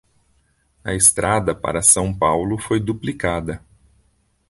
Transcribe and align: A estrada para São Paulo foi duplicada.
A 0.83 0.95
estrada 0.95 1.53
para 1.53 1.83
São 1.83 2.11
Paulo 2.11 2.57
foi 2.57 2.79
duplicada. 2.79 3.63